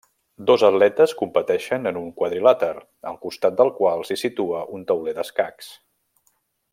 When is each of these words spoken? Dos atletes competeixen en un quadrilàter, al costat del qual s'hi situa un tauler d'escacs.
Dos 0.49 0.61
atletes 0.69 1.11
competeixen 1.19 1.85
en 1.91 1.99
un 1.99 2.07
quadrilàter, 2.21 2.71
al 3.13 3.21
costat 3.27 3.61
del 3.63 3.71
qual 3.81 4.03
s'hi 4.09 4.19
situa 4.25 4.65
un 4.79 4.89
tauler 4.93 5.17
d'escacs. 5.19 5.73